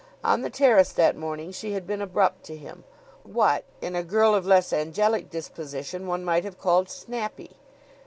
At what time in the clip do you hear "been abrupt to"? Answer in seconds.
1.85-2.55